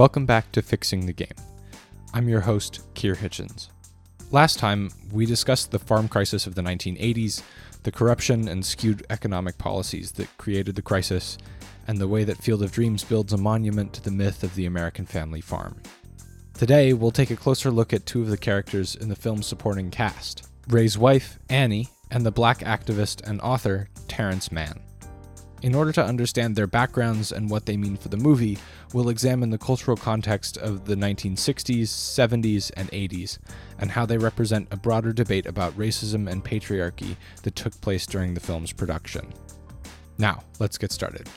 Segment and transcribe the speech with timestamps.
[0.00, 1.28] Welcome back to Fixing the Game.
[2.14, 3.68] I'm your host, Keir Hitchens.
[4.30, 7.42] Last time, we discussed the farm crisis of the 1980s,
[7.82, 11.36] the corruption and skewed economic policies that created the crisis,
[11.86, 14.64] and the way that Field of Dreams builds a monument to the myth of the
[14.64, 15.76] American family farm.
[16.54, 19.90] Today, we'll take a closer look at two of the characters in the film's supporting
[19.90, 24.80] cast Ray's wife, Annie, and the black activist and author, Terrence Mann.
[25.62, 28.56] In order to understand their backgrounds and what they mean for the movie,
[28.94, 33.38] we'll examine the cultural context of the 1960s, 70s, and 80s,
[33.78, 38.32] and how they represent a broader debate about racism and patriarchy that took place during
[38.32, 39.34] the film's production.
[40.16, 41.28] Now, let's get started.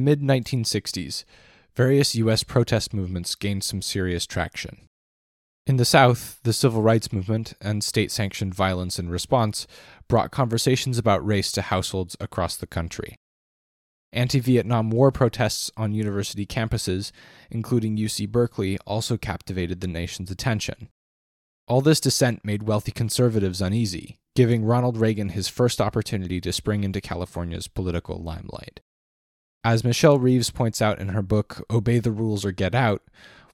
[0.00, 1.24] The mid 1960s,
[1.74, 2.42] various U.S.
[2.42, 4.78] protest movements gained some serious traction.
[5.66, 9.66] In the South, the civil rights movement and state sanctioned violence in response
[10.08, 13.16] brought conversations about race to households across the country.
[14.12, 17.12] Anti Vietnam War protests on university campuses,
[17.50, 20.88] including UC Berkeley, also captivated the nation's attention.
[21.68, 26.84] All this dissent made wealthy conservatives uneasy, giving Ronald Reagan his first opportunity to spring
[26.84, 28.80] into California's political limelight.
[29.62, 33.02] As Michelle Reeves points out in her book Obey the Rules or Get Out,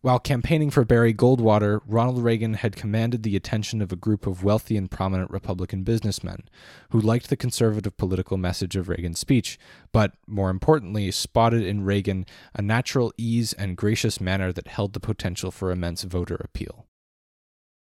[0.03, 4.45] while campaigning for Barry Goldwater, Ronald Reagan had commanded the attention of a group of
[4.45, 6.45] wealthy and prominent Republican businessmen
[6.91, 9.59] who liked the conservative political message of Reagan's speech,
[9.91, 15.01] but, more importantly, spotted in Reagan a natural ease and gracious manner that held the
[15.01, 16.86] potential for immense voter appeal.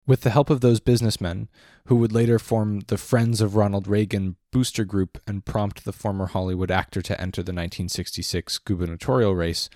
[0.09, 1.49] With the help of those businessmen,
[1.85, 6.25] who would later form the Friends of Ronald Reagan booster group and prompt the former
[6.25, 9.69] Hollywood actor to enter the 1966 gubernatorial race,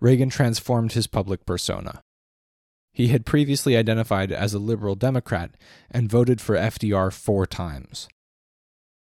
[0.00, 2.00] Reagan transformed his public persona.
[2.94, 5.50] He had previously identified as a liberal Democrat
[5.90, 8.08] and voted for FDR four times.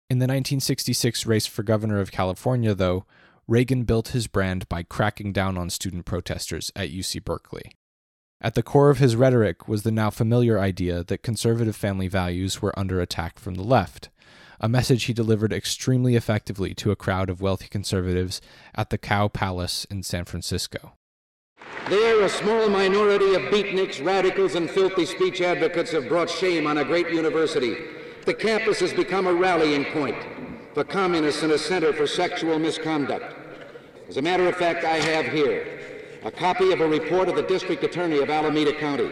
[0.10, 3.06] In the 1966 race for governor of California, though,
[3.48, 7.72] Reagan built his brand by cracking down on student protesters at UC Berkeley.
[8.44, 12.60] At the core of his rhetoric was the now familiar idea that conservative family values
[12.60, 14.10] were under attack from the left,
[14.60, 18.42] a message he delivered extremely effectively to a crowd of wealthy conservatives
[18.74, 20.94] at the Cow Palace in San Francisco.
[21.88, 26.80] There, a small minority of beatniks, radicals, and filthy speech advocates have brought shame on
[26.80, 27.78] a great university.
[28.26, 30.18] The campus has become a rallying point
[30.74, 33.36] for communists and a center for sexual misconduct.
[34.10, 35.80] As a matter of fact, I have here
[36.24, 39.12] a copy of a report of the district attorney of Alameda County.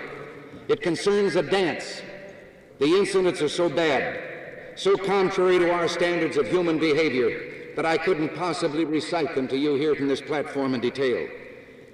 [0.68, 2.02] It concerns a dance.
[2.78, 4.20] The incidents are so bad,
[4.76, 9.58] so contrary to our standards of human behavior, that I couldn't possibly recite them to
[9.58, 11.28] you here from this platform in detail.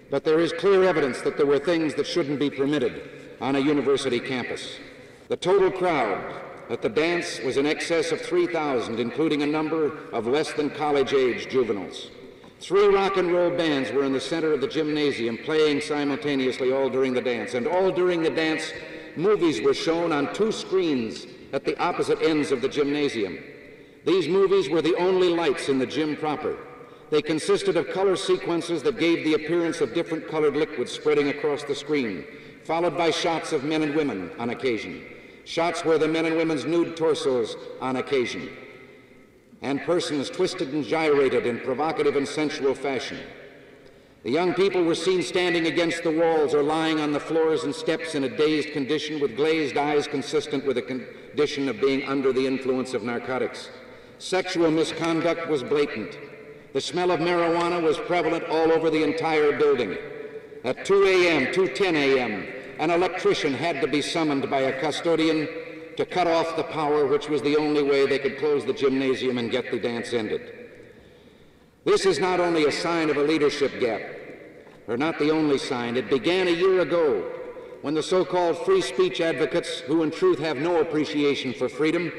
[0.09, 3.09] But there is clear evidence that there were things that shouldn't be permitted
[3.39, 4.77] on a university campus.
[5.29, 10.27] The total crowd at the dance was in excess of 3,000, including a number of
[10.27, 12.09] less than college age juveniles.
[12.61, 16.89] Three rock and roll bands were in the center of the gymnasium playing simultaneously all
[16.89, 17.53] during the dance.
[17.53, 18.71] And all during the dance,
[19.15, 23.37] movies were shown on two screens at the opposite ends of the gymnasium.
[24.05, 26.57] These movies were the only lights in the gym proper.
[27.11, 31.63] They consisted of color sequences that gave the appearance of different colored liquids spreading across
[31.63, 32.25] the screen,
[32.63, 35.03] followed by shots of men and women on occasion,
[35.43, 38.49] shots where the men and women's nude torsos on occasion
[39.65, 43.17] and persons twisted and gyrated in provocative and sensual fashion.
[44.21, 47.73] The young people were seen standing against the walls or lying on the floors and
[47.73, 52.31] steps in a dazed condition with glazed eyes consistent with a condition of being under
[52.31, 53.71] the influence of narcotics.
[54.19, 56.15] Sexual misconduct was blatant.
[56.73, 59.97] The smell of marijuana was prevalent all over the entire building.
[60.63, 62.45] At 2 a.m., 2:10 a.m.,
[62.77, 65.47] an electrician had to be summoned by a custodian
[65.97, 69.37] to cut off the power, which was the only way they could close the gymnasium
[69.37, 70.69] and get the dance ended.
[71.85, 74.01] This is not only a sign of a leadership gap,
[74.87, 75.97] or not the only sign.
[75.97, 77.31] It began a year ago
[77.81, 82.11] when the so-called free speech advocates, who in truth have no appreciation for freedom,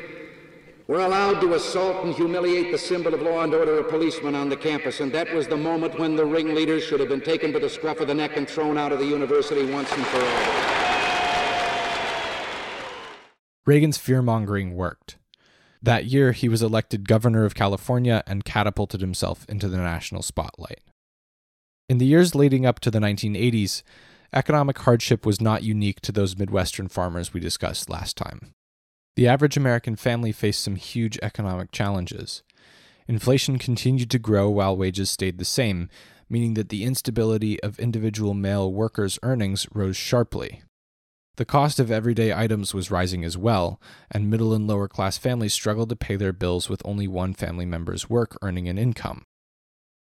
[0.86, 4.48] were allowed to assault and humiliate the symbol of law and order, a policeman on
[4.48, 5.00] the campus.
[5.00, 7.98] And that was the moment when the ringleaders should have been taken by the scruff
[7.98, 10.85] of the neck and thrown out of the university once and for all.
[13.66, 15.16] Reagan's fear mongering worked.
[15.82, 20.80] That year, he was elected governor of California and catapulted himself into the national spotlight.
[21.88, 23.82] In the years leading up to the 1980s,
[24.32, 28.52] economic hardship was not unique to those Midwestern farmers we discussed last time.
[29.16, 32.42] The average American family faced some huge economic challenges.
[33.08, 35.88] Inflation continued to grow while wages stayed the same,
[36.28, 40.62] meaning that the instability of individual male workers' earnings rose sharply.
[41.36, 43.78] The cost of everyday items was rising as well,
[44.10, 47.66] and middle and lower class families struggled to pay their bills with only one family
[47.66, 49.24] member's work earning an income.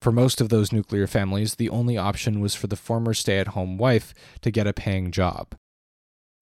[0.01, 3.49] For most of those nuclear families, the only option was for the former stay at
[3.49, 5.55] home wife to get a paying job.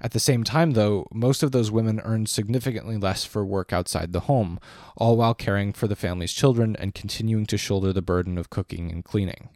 [0.04, 4.14] At the same time, though, most of those women earned significantly less for work outside
[4.14, 4.60] the home,
[4.98, 8.92] all while caring for the family's children and continuing to shoulder the burden of cooking
[8.92, 9.50] and cleaning.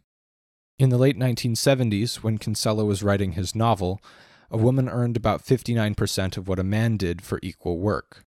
[0.78, 4.00] In the late 1970s, when Kinsella was writing his novel,
[4.50, 8.24] a woman earned about 59% of what a man did for equal work.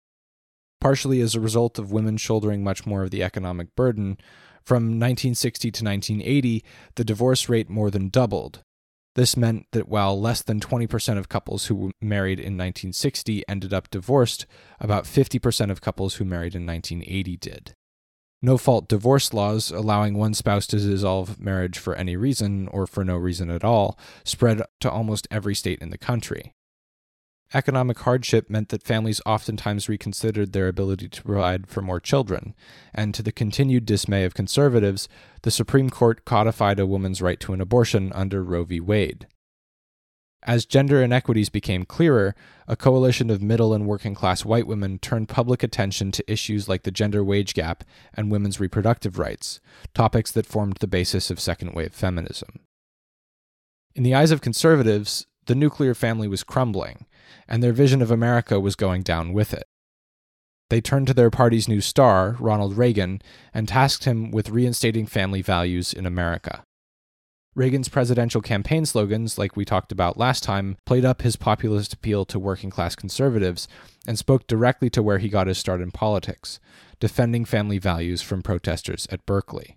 [0.80, 4.18] Partially as a result of women shouldering much more of the economic burden,
[4.64, 6.64] from 1960 to 1980,
[6.94, 8.62] the divorce rate more than doubled.
[9.14, 13.90] This meant that while less than 20% of couples who married in 1960 ended up
[13.90, 14.46] divorced,
[14.80, 17.74] about 50% of couples who married in 1980 did
[18.42, 23.04] no fault divorce laws allowing one spouse to dissolve marriage for any reason or for
[23.04, 26.52] no reason at all spread to almost every state in the country.
[27.54, 32.54] Economic hardship meant that families oftentimes reconsidered their ability to provide for more children,
[32.94, 35.06] and to the continued dismay of conservatives,
[35.42, 38.80] the Supreme Court codified a woman's right to an abortion under Roe v.
[38.80, 39.26] Wade.
[40.44, 42.34] As gender inequities became clearer,
[42.66, 46.82] a coalition of middle and working class white women turned public attention to issues like
[46.82, 47.84] the gender wage gap
[48.14, 49.60] and women's reproductive rights,
[49.94, 52.60] topics that formed the basis of second wave feminism.
[53.94, 57.06] In the eyes of conservatives, the nuclear family was crumbling,
[57.46, 59.64] and their vision of America was going down with it.
[60.70, 63.22] They turned to their party's new star, Ronald Reagan,
[63.52, 66.64] and tasked him with reinstating family values in America.
[67.54, 72.24] Reagan's presidential campaign slogans, like we talked about last time, played up his populist appeal
[72.24, 73.68] to working class conservatives
[74.06, 76.58] and spoke directly to where he got his start in politics
[76.98, 79.76] defending family values from protesters at Berkeley.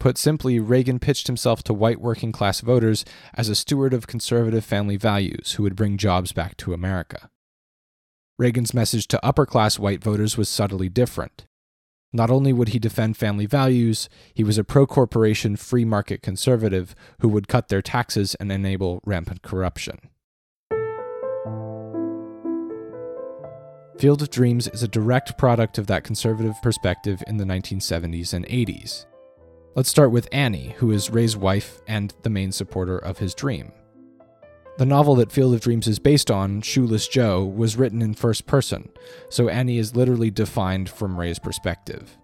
[0.00, 3.04] Put simply, Reagan pitched himself to white working class voters
[3.34, 7.28] as a steward of conservative family values who would bring jobs back to America.
[8.38, 11.44] Reagan's message to upper class white voters was subtly different.
[12.12, 16.94] Not only would he defend family values, he was a pro corporation free market conservative
[17.20, 19.98] who would cut their taxes and enable rampant corruption.
[23.98, 28.46] Field of Dreams is a direct product of that conservative perspective in the 1970s and
[28.46, 29.06] 80s.
[29.74, 33.72] Let's start with Annie, who is Ray's wife and the main supporter of his dream.
[34.78, 38.46] The novel that Field of Dreams is based on, Shoeless Joe, was written in first
[38.46, 38.90] person,
[39.30, 42.18] so Annie is literally defined from Ray's perspective.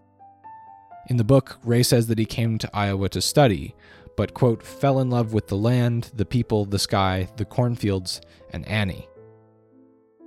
[1.08, 3.74] In the book, Ray says that he came to Iowa to study,
[4.18, 8.20] but, quote, fell in love with the land, the people, the sky, the cornfields,
[8.52, 9.08] and Annie.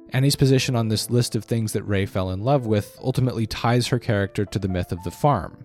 [0.09, 3.87] Annie's position on this list of things that Ray fell in love with ultimately ties
[3.87, 5.63] her character to the myth of the farm.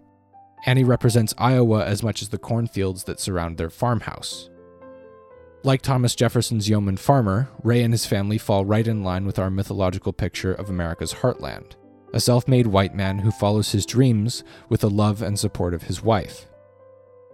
[0.67, 4.51] Annie represents Iowa as much as the cornfields that surround their farmhouse.
[5.63, 9.51] Like Thomas Jefferson's yeoman farmer, Ray and his family fall right in line with our
[9.51, 11.75] mythological picture of America's heartland
[12.13, 15.85] a self made white man who follows his dreams with the love and support of
[15.85, 16.47] his wife.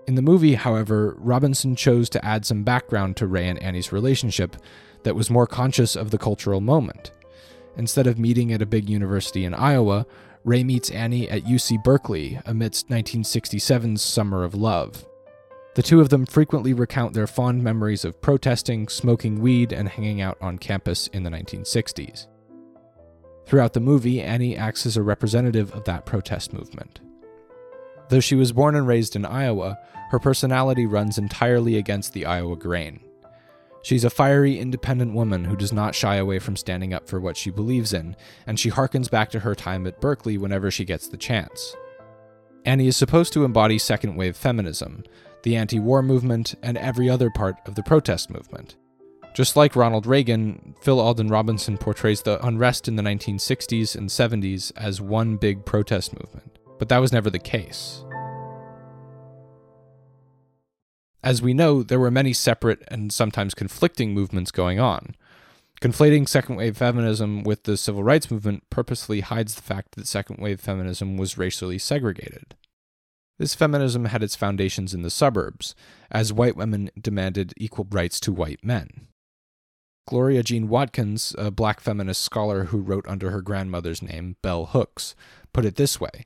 [0.06, 4.56] In the movie, however, Robinson chose to add some background to Ray and Annie's relationship
[5.02, 7.12] that was more conscious of the cultural moment.
[7.76, 10.06] Instead of meeting at a big university in Iowa,
[10.45, 15.06] Ray meets Annie at UC Berkeley amidst 1967's Summer of Love.
[15.76, 20.23] The two of them frequently recount their fond memories of protesting, smoking weed, and hanging
[20.23, 22.28] out on campus in the 1960s.
[23.45, 27.00] Throughout the movie, Annie acts as a representative of that protest movement.
[28.09, 29.78] Though she was born and raised in Iowa,
[30.12, 33.00] her personality runs entirely against the Iowa grain.
[33.83, 37.37] She's a fiery, independent woman who does not shy away from standing up for what
[37.37, 38.16] she believes in,
[38.47, 41.76] and she harkens back to her time at Berkeley whenever she gets the chance.
[42.64, 45.04] Annie is supposed to embody second wave feminism,
[45.47, 48.75] the anti war movement, and every other part of the protest movement.
[49.33, 54.73] Just like Ronald Reagan, Phil Alden Robinson portrays the unrest in the 1960s and 70s
[54.76, 58.05] as one big protest movement, but that was never the case.
[61.23, 65.15] As we know, there were many separate and sometimes conflicting movements going on.
[65.81, 70.41] Conflating second wave feminism with the civil rights movement purposely hides the fact that second
[70.41, 72.57] wave feminism was racially segregated.
[73.38, 75.75] This feminism had its foundations in the suburbs,
[76.11, 79.09] as white women demanded equal rights to white men.
[80.09, 85.14] Gloria Jean Watkins, a black feminist scholar who wrote under her grandmother's name, Bell Hooks,
[85.52, 86.25] put it this way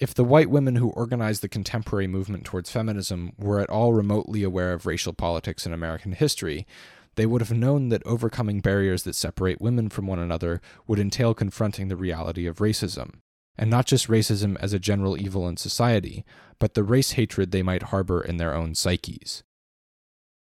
[0.00, 4.42] If the white women who organized the contemporary movement towards feminism were at all remotely
[4.42, 6.66] aware of racial politics in American history,
[7.14, 11.34] they would have known that overcoming barriers that separate women from one another would entail
[11.34, 13.20] confronting the reality of racism
[13.58, 16.24] and not just racism as a general evil in society,
[16.58, 19.42] but the race hatred they might harbor in their own psyches.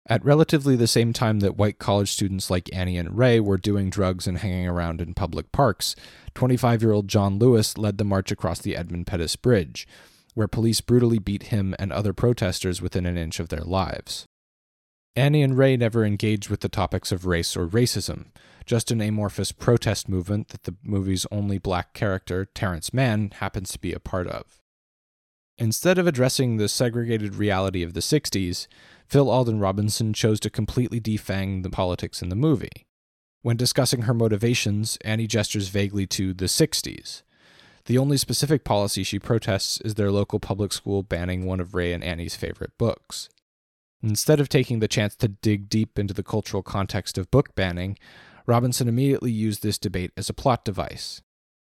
[0.08, 3.90] At relatively the same time that white college students like Annie and Ray were doing
[3.90, 5.96] drugs and hanging around in public parks,
[6.34, 9.88] 25 year old John Lewis led the march across the Edmund Pettus Bridge,
[10.34, 14.26] where police brutally beat him and other protesters within an inch of their lives.
[15.16, 18.28] Annie and Ray never engage with the topics of race or racism,
[18.66, 23.80] just an amorphous protest movement that the movie's only black character, Terrence Mann, happens to
[23.80, 24.62] be a part of.
[25.58, 28.68] Instead of addressing the segregated reality of the 60s,
[29.06, 32.86] Phil Alden Robinson chose to completely defang the politics in the movie.
[33.42, 37.24] When discussing her motivations, Annie gestures vaguely to the 60s.
[37.86, 41.92] The only specific policy she protests is their local public school banning one of Ray
[41.92, 43.28] and Annie's favorite books.
[44.04, 47.98] Instead of taking the chance to dig deep into the cultural context of book banning,
[48.48, 51.22] Robinson immediately used this debate as a plot device.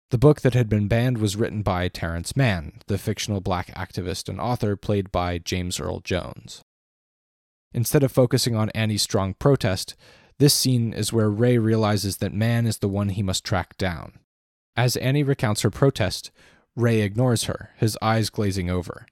[0.09, 4.29] The book that had been banned was written by Terrence Mann, the fictional black activist
[4.29, 6.61] and author played by James Earl Jones.
[7.73, 9.95] Instead of focusing on Annie's strong protest,
[10.39, 14.19] this scene is where Ray realizes that Mann is the one he must track down.
[14.75, 16.31] As Annie recounts her protest,
[16.75, 19.05] Ray ignores her, his eyes glazing over.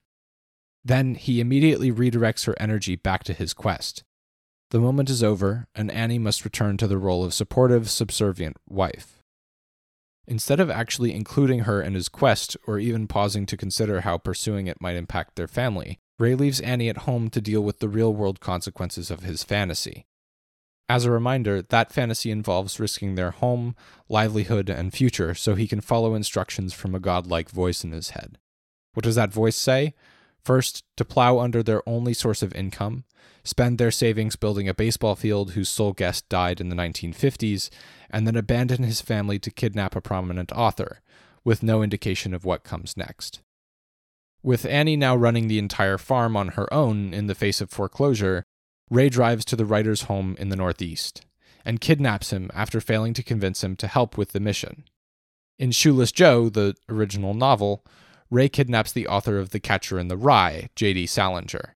[0.83, 4.03] Then he immediately redirects her energy back to his quest.
[4.71, 9.21] The moment is over, and Annie must return to the role of supportive, subservient wife.
[10.27, 14.67] Instead of actually including her in his quest or even pausing to consider how pursuing
[14.67, 18.13] it might impact their family, Ray leaves Annie at home to deal with the real
[18.13, 20.05] world consequences of his fantasy.
[20.87, 23.75] As a reminder, that fantasy involves risking their home,
[24.07, 28.37] livelihood, and future so he can follow instructions from a godlike voice in his head.
[28.93, 29.95] What does that voice say?
[30.43, 33.03] First, to plow under their only source of income,
[33.43, 37.69] spend their savings building a baseball field whose sole guest died in the 1950s,
[38.09, 41.01] and then abandon his family to kidnap a prominent author,
[41.43, 43.41] with no indication of what comes next.
[44.43, 48.43] With Annie now running the entire farm on her own in the face of foreclosure,
[48.89, 51.25] Ray drives to the writer's home in the Northeast
[51.63, 54.83] and kidnaps him after failing to convince him to help with the mission.
[55.59, 57.85] In Shoeless Joe, the original novel,
[58.31, 61.05] Ray kidnaps the author of The Catcher in the Rye, J.D.
[61.07, 61.75] Salinger.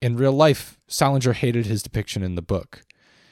[0.00, 2.84] In real life, Salinger hated his depiction in the book.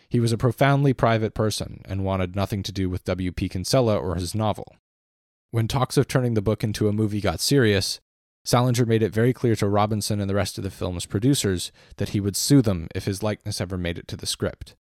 [0.09, 3.51] He was a profoundly private person and wanted nothing to do with W.P.
[3.51, 4.75] Kinsella or his novel.
[5.53, 8.01] When talks of turning the book into a movie got serious,
[8.45, 12.11] Salinger made it very clear to Robinson and the rest of the film's producers that
[12.11, 14.75] he would sue them if his likeness ever made it to the script.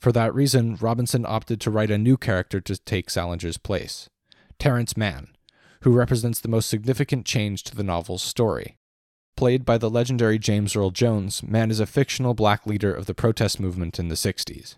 [0.00, 4.08] For that reason, Robinson opted to write a new character to take Salinger's place
[4.58, 5.28] Terrence Mann,
[5.82, 8.76] who represents the most significant change to the novel's story.
[9.36, 13.14] Played by the legendary James Earl Jones, Mann is a fictional black leader of the
[13.14, 14.74] protest movement in the 60s.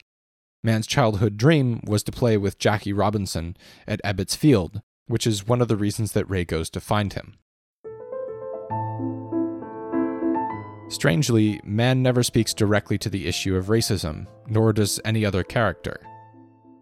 [0.63, 5.63] Mann's childhood dream was to play with Jackie Robinson at Ebbets Field, which is one
[5.63, 7.39] of the reasons that Ray goes to find him.
[10.91, 16.01] Strangely, Mann never speaks directly to the issue of racism, nor does any other character.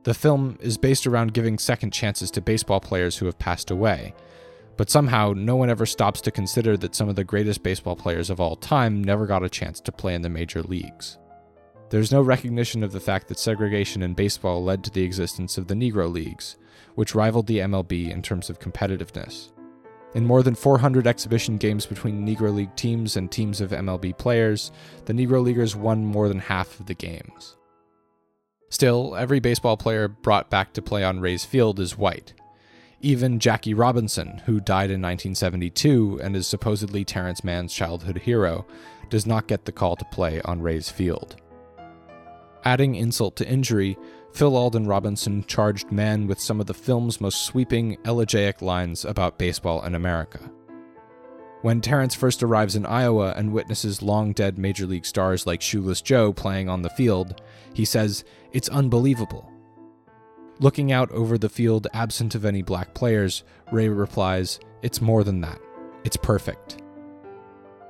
[0.08, 4.14] The film is based around giving second chances to baseball players who have passed away,
[4.78, 8.30] but somehow no one ever stops to consider that some of the greatest baseball players
[8.30, 11.18] of all time never got a chance to play in the major leagues.
[11.90, 15.66] There's no recognition of the fact that segregation in baseball led to the existence of
[15.66, 16.56] the Negro Leagues,
[16.94, 19.50] which rivaled the MLB in terms of competitiveness.
[20.14, 24.72] In more than 400 exhibition games between Negro League teams and teams of MLB players,
[25.04, 27.57] the Negro Leaguers won more than half of the games.
[28.70, 32.34] Still, every baseball player brought back to play on Ray's Field is white.
[33.00, 38.66] Even Jackie Robinson, who died in 1972 and is supposedly Terrence Mann's childhood hero,
[39.08, 41.36] does not get the call to play on Ray's Field.
[42.64, 43.96] Adding insult to injury,
[44.32, 49.38] Phil Alden Robinson charged Mann with some of the film's most sweeping, elegiac lines about
[49.38, 50.50] baseball in America.
[51.62, 56.00] When Terrence first arrives in Iowa and witnesses long dead Major League stars like Shoeless
[56.00, 57.42] Joe playing on the field,
[57.74, 59.50] he says, It's unbelievable.
[60.60, 65.40] Looking out over the field absent of any black players, Ray replies, It's more than
[65.40, 65.60] that.
[66.04, 66.80] It's perfect.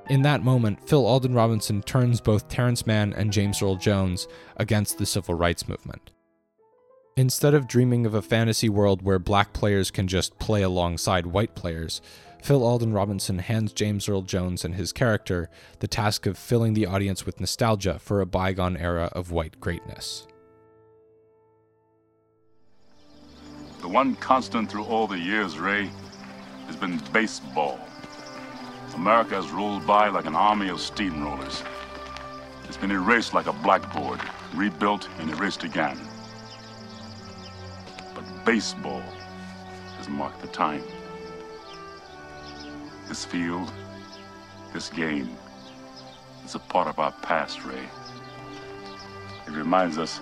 [0.09, 4.97] In that moment, Phil Alden Robinson turns both Terrence Mann and James Earl Jones against
[4.97, 6.09] the civil rights movement.
[7.15, 11.53] Instead of dreaming of a fantasy world where black players can just play alongside white
[11.53, 12.01] players,
[12.41, 16.85] Phil Alden Robinson hands James Earl Jones and his character the task of filling the
[16.85, 20.25] audience with nostalgia for a bygone era of white greatness.
[23.81, 25.89] The one constant through all the years, Ray,
[26.67, 27.79] has been baseball.
[28.95, 31.63] America has rolled by like an army of steamrollers.
[32.67, 34.19] It's been erased like a blackboard,
[34.53, 35.97] rebuilt and erased again.
[38.13, 39.03] But baseball
[39.97, 40.83] has marked the time.
[43.09, 43.73] This field,
[44.71, 45.35] this game,
[46.45, 47.89] is a part of our past, Ray.
[49.47, 50.19] It reminds us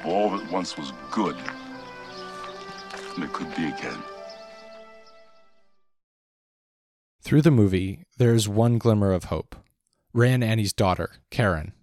[0.00, 1.36] of all that once was good,
[3.14, 4.02] and it could be again.
[7.20, 9.54] Through the movie, there is one glimmer of hope
[10.14, 11.74] Ray and Annie's daughter, Karen.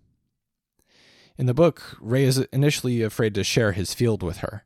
[1.37, 4.65] In the book, Ray is initially afraid to share his field with her.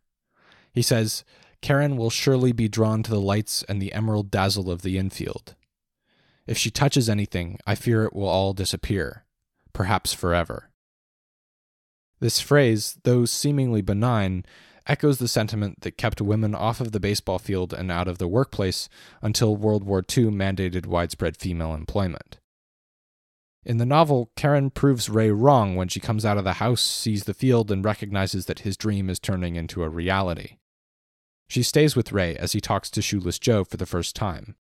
[0.71, 1.25] He says,
[1.61, 5.53] Karen will surely be drawn to the lights and the emerald dazzle of the infield.
[6.47, 9.25] If she touches anything, I fear it will all disappear,
[9.73, 10.69] perhaps forever.
[12.19, 14.45] This phrase, though seemingly benign,
[14.87, 18.27] echoes the sentiment that kept women off of the baseball field and out of the
[18.27, 18.87] workplace
[19.21, 22.39] until World War II mandated widespread female employment.
[23.65, 27.23] In the novel, Karen proves Ray wrong when she comes out of the house, sees
[27.23, 30.57] the field, and recognizes that his dream is turning into a reality.
[31.47, 34.55] She stays with Ray as he talks to Shoeless Joe for the first time.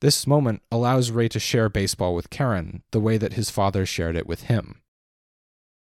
[0.00, 4.16] This moment allows Ray to share baseball with Karen the way that his father shared
[4.16, 4.82] it with him.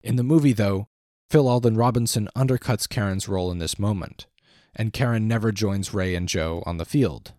[0.03, 0.89] In the movie, though,
[1.31, 4.27] Phil Alden Robinson undercuts Karen's role in this moment,
[4.75, 7.33] and Karen never joins Ray and Joe on the field.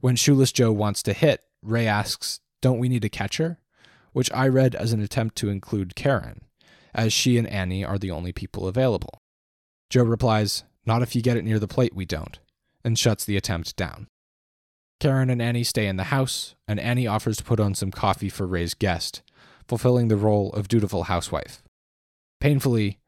[0.00, 3.58] When Shoeless Joe wants to hit, Ray asks, Don't we need a catcher?
[4.12, 6.42] Which I read as an attempt to include Karen,
[6.92, 9.22] as she and Annie are the only people available.
[9.88, 12.40] Joe replies, Not if you get it near the plate, we don't,
[12.84, 14.08] and shuts the attempt down.
[15.00, 18.28] Karen and Annie stay in the house, and Annie offers to put on some coffee
[18.28, 19.22] for Ray's guest,
[19.66, 21.62] fulfilling the role of dutiful housewife.
[22.38, 22.98] Painfully,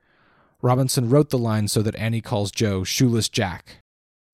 [0.63, 3.83] Robinson wrote the line so that Annie calls Joe Shoeless Jack,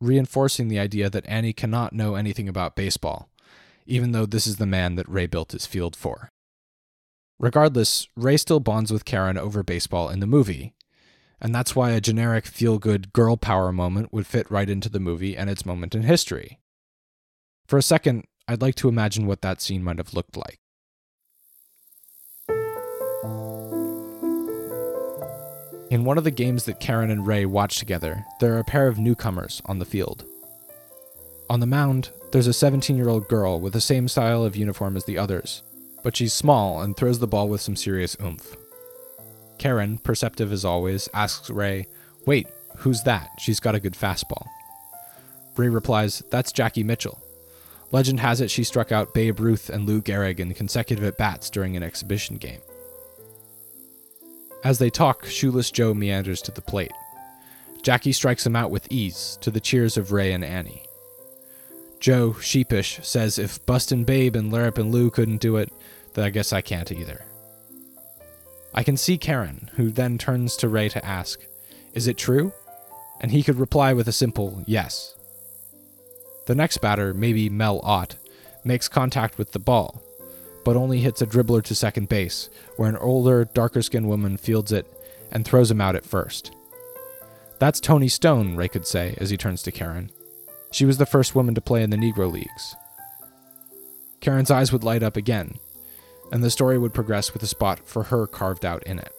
[0.01, 3.29] reinforcing the idea that Annie cannot know anything about baseball,
[3.87, 6.29] even though this is the man that Ray built his field for.
[7.41, 10.75] Regardless, Ray still bonds with Karen over baseball in the movie,
[11.41, 15.01] and that's why a generic feel good girl power moment would fit right into the
[15.01, 16.61] movie and its moment in history.
[17.69, 20.59] For a second, I'd like to imagine what that scene might have looked like.
[25.91, 28.89] In one of the games that Karen and Ray watch together, there are a pair
[28.89, 30.25] of newcomers on the field.
[31.51, 34.97] On the mound, there's a 17 year old girl with the same style of uniform
[34.97, 35.63] as the others,
[36.03, 38.57] but she's small and throws the ball with some serious oomph.
[39.59, 41.87] Karen, perceptive as always, asks Ray,
[42.25, 43.29] Wait, who's that?
[43.39, 44.47] She's got a good fastball.
[45.55, 47.23] Ray replies, That's Jackie Mitchell.
[47.91, 51.49] Legend has it she struck out Babe Ruth and Lou Gehrig in consecutive at bats
[51.49, 52.61] during an exhibition game.
[54.65, 56.93] As they talk, Shoeless Joe meanders to the plate.
[57.83, 60.83] Jackie strikes him out with ease, to the cheers of Ray and Annie.
[62.01, 65.73] Joe, sheepish, says if Bustin' Babe and Larrupin' Lou couldn't do it,
[66.15, 67.25] then I guess I can't either.
[68.75, 71.41] I can see Karen, who then turns to Ray to ask,
[71.95, 72.53] Is it true?
[73.21, 75.17] And he could reply with a simple yes.
[76.49, 78.17] The next batter, maybe Mel Ott,
[78.65, 80.03] makes contact with the ball,
[80.65, 84.73] but only hits a dribbler to second base, where an older, darker skinned woman fields
[84.73, 84.87] it
[85.31, 86.53] and throws him out at first.
[87.59, 90.11] That's Toni Stone, Ray could say as he turns to Karen.
[90.71, 92.75] She was the first woman to play in the Negro Leagues.
[94.23, 95.59] Karen's eyes would light up again,
[96.33, 99.13] and the story would progress with a spot for her carved out in it.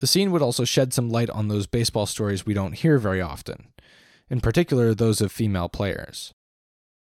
[0.00, 3.20] The scene would also shed some light on those baseball stories we don't hear very
[3.20, 3.68] often,
[4.28, 6.32] in particular those of female players.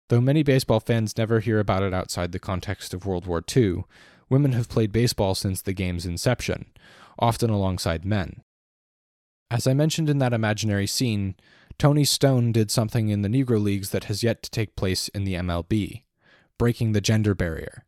[0.09, 3.85] Though many baseball fans never hear about it outside the context of World War II,
[4.29, 6.65] women have played baseball since the game's inception,
[7.17, 8.43] often alongside men.
[9.49, 11.35] As I mentioned in that imaginary scene,
[11.79, 15.23] Toni Stone did something in the Negro Leagues that has yet to take place in
[15.23, 16.03] the MLB,
[16.59, 17.85] breaking the gender barrier.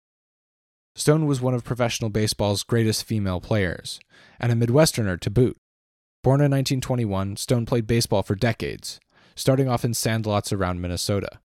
[0.97, 3.99] Stone was one of professional baseball's greatest female players,
[4.39, 5.58] and a Midwesterner to boot.
[6.23, 9.01] Born in 1921, Stone played baseball for decades,
[9.36, 11.39] starting off in sandlots around Minnesota.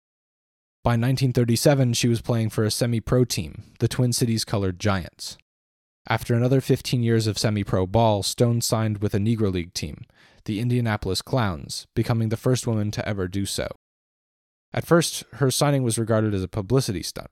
[0.85, 5.37] By 1937, she was playing for a semi pro team, the Twin Cities Colored Giants.
[6.09, 10.05] After another 15 years of semi pro ball, Stone signed with a Negro League team,
[10.45, 13.67] the Indianapolis Clowns, becoming the first woman to ever do so.
[14.73, 17.31] At first, her signing was regarded as a publicity stunt.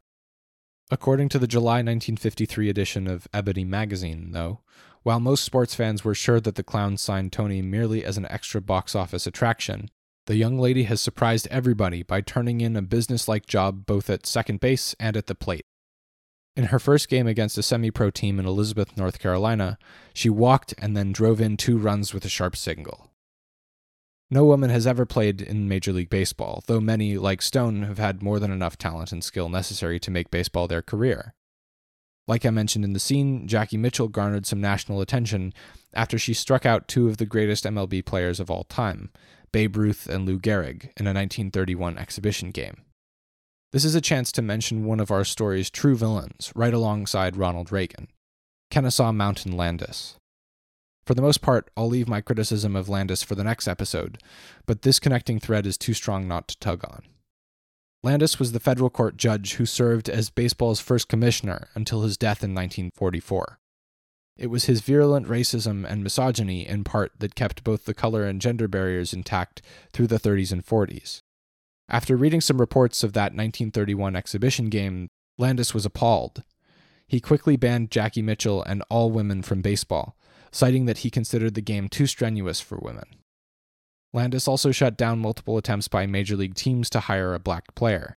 [0.90, 4.60] According to the July 1953 edition of Ebony magazine, though,
[5.02, 8.62] while most sports fans were sure that the Clowns signed Toni merely as an extra
[8.62, 9.90] box office attraction,
[10.26, 14.60] the young lady has surprised everybody by turning in a business-like job both at second
[14.60, 15.66] base and at the plate.
[16.56, 19.78] In her first game against a semi pro team in Elizabeth, North Carolina,
[20.14, 23.07] she walked and then drove in two runs with a sharp single.
[24.30, 28.22] No woman has ever played in Major League Baseball, though many, like Stone, have had
[28.22, 31.34] more than enough talent and skill necessary to make baseball their career.
[32.26, 35.54] Like I mentioned in the scene, Jackie Mitchell garnered some national attention
[35.94, 39.10] after she struck out two of the greatest MLB players of all time,
[39.50, 42.82] Babe Ruth and Lou Gehrig, in a 1931 exhibition game.
[43.72, 47.72] This is a chance to mention one of our story's true villains, right alongside Ronald
[47.72, 48.08] Reagan
[48.70, 50.16] Kennesaw Mountain Landis.
[51.08, 54.18] For the most part, I'll leave my criticism of Landis for the next episode,
[54.66, 57.02] but this connecting thread is too strong not to tug on.
[58.02, 62.44] Landis was the federal court judge who served as baseball's first commissioner until his death
[62.44, 63.58] in 1944.
[64.36, 68.38] It was his virulent racism and misogyny, in part, that kept both the color and
[68.38, 69.62] gender barriers intact
[69.94, 71.20] through the 30s and 40s.
[71.88, 76.42] After reading some reports of that 1931 exhibition game, Landis was appalled.
[77.06, 80.14] He quickly banned Jackie Mitchell and all women from baseball,
[80.50, 83.06] citing that he considered the game too strenuous for women.
[84.12, 88.16] Landis also shut down multiple attempts by major league teams to hire a black player.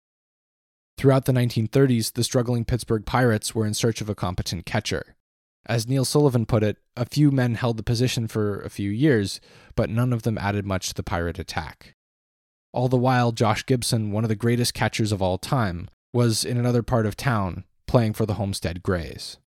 [0.98, 5.16] Throughout the 1930s, the struggling Pittsburgh Pirates were in search of a competent catcher.
[5.66, 9.40] As Neil Sullivan put it, a few men held the position for a few years,
[9.76, 11.96] but none of them added much to the pirate attack.
[12.74, 16.58] All the while, Josh Gibson, one of the greatest catchers of all time, was in
[16.58, 19.38] another part of town playing for the Homestead Grays.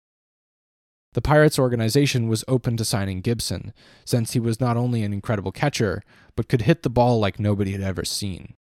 [1.14, 3.72] The Pirates organization was open to signing Gibson,
[4.04, 6.02] since he was not only an incredible catcher,
[6.36, 8.54] but could hit the ball like nobody had ever seen.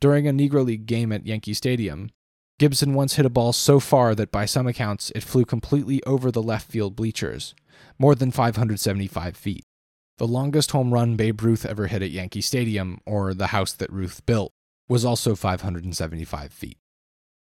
[0.00, 2.10] During a Negro League game at Yankee Stadium,
[2.58, 6.30] Gibson once hit a ball so far that by some accounts it flew completely over
[6.30, 7.54] the left field bleachers,
[7.96, 9.64] more than 575 feet.
[10.18, 13.92] The longest home run Babe Ruth ever hit at Yankee Stadium, or the house that
[13.92, 14.52] Ruth built,
[14.88, 16.78] was also 575 feet.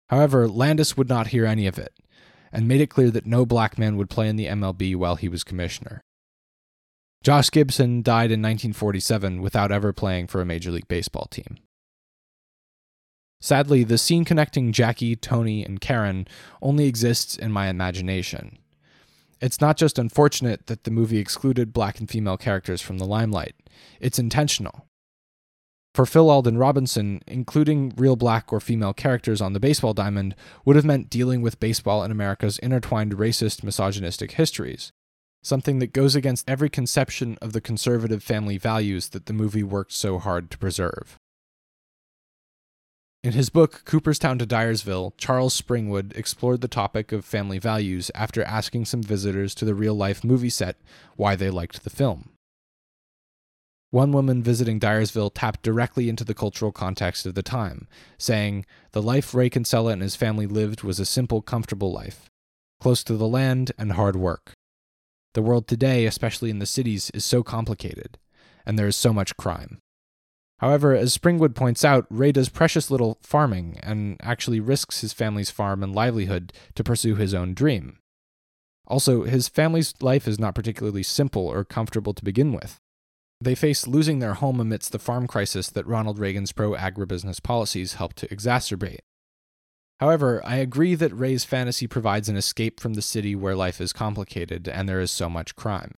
[0.07, 1.93] However, Landis would not hear any of it,
[2.51, 5.29] and made it clear that no black man would play in the MLB while he
[5.29, 6.01] was commissioner.
[7.23, 11.57] Josh Gibson died in 1947 without ever playing for a Major League Baseball team.
[13.41, 16.27] Sadly, the scene connecting Jackie, Toni, and Karen
[16.61, 18.57] only exists in my imagination.
[19.41, 23.55] It's not just unfortunate that the movie excluded black and female characters from the limelight,
[24.01, 24.88] it's intentional.
[25.99, 30.33] For Phil Alden Robinson, including real black or female characters on the baseball diamond
[30.63, 34.93] would have meant dealing with baseball in America's intertwined racist, misogynistic histories,
[35.43, 39.91] something that goes against every conception of the conservative family values that the movie worked
[39.91, 41.17] so hard to preserve.
[43.21, 48.41] In his book, Cooperstown to Dyersville, Charles Springwood explored the topic of family values after
[48.45, 50.77] asking some visitors to the real life movie set
[51.17, 52.29] why they liked the film.
[53.91, 57.87] One woman visiting Dyersville tapped directly into the cultural context of the time,
[58.19, 62.29] saying, The life Ray Kinsella and his family lived was a simple, comfortable life,
[62.79, 64.53] close to the land and hard work.
[65.33, 68.19] The world today, especially in the cities, is so complicated,
[68.63, 69.79] and there is so much crime.
[70.59, 75.49] However, as Springwood points out, Ray does precious little farming and actually risks his family's
[75.49, 77.97] farm and livelihood to pursue his own dream.
[78.85, 82.77] Also, his family's life is not particularly simple or comfortable to begin with.
[83.41, 87.93] They face losing their home amidst the farm crisis that Ronald Reagan's pro agribusiness policies
[87.93, 88.99] helped to exacerbate.
[89.99, 93.93] However, I agree that Ray's fantasy provides an escape from the city where life is
[93.93, 95.95] complicated and there is so much crime.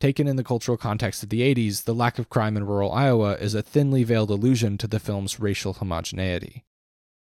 [0.00, 3.34] Taken in the cultural context of the 80s, the lack of crime in rural Iowa
[3.34, 6.64] is a thinly veiled allusion to the film's racial homogeneity.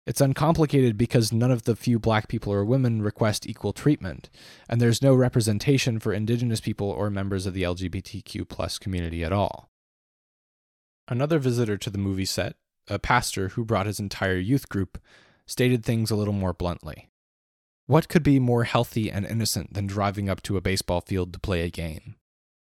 [0.09, 4.31] It's uncomplicated because none of the few black people or women request equal treatment,
[4.67, 9.69] and there's no representation for indigenous people or members of the LGBTQ community at all.
[11.07, 12.55] Another visitor to the movie set,
[12.87, 14.97] a pastor who brought his entire youth group,
[15.45, 17.11] stated things a little more bluntly.
[17.85, 21.39] What could be more healthy and innocent than driving up to a baseball field to
[21.39, 22.15] play a game?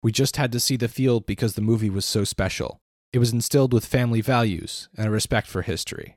[0.01, 2.77] We just had to see the field because the movie was so special.
[3.11, 6.15] It was instilled with family values and a respect for history.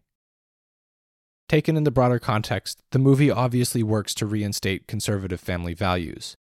[1.49, 6.37] Taken in the broader context, the movie obviously works to reinstate conservative family values,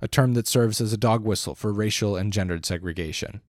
[0.00, 3.42] a term that serves as a dog whistle for racial and gendered segregation.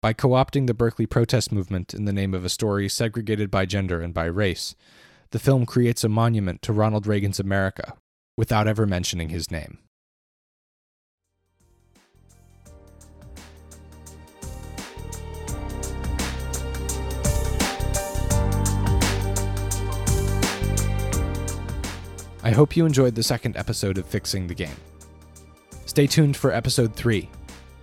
[0.00, 3.66] By co opting the Berkeley protest movement in the name of a story segregated by
[3.66, 4.76] gender and by race,
[5.32, 7.94] the film creates a monument to Ronald Reagan's America
[8.36, 9.78] without ever mentioning his name.
[22.44, 24.76] I hope you enjoyed the second episode of Fixing the Game.
[25.86, 27.28] Stay tuned for episode 3,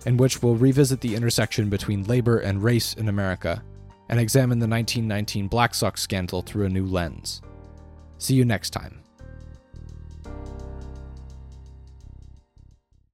[0.04, 3.62] in which we'll revisit the intersection between labor and race in America
[4.10, 7.40] and examine the 1919 Black Sox scandal through a new lens.
[8.18, 8.99] See you next time.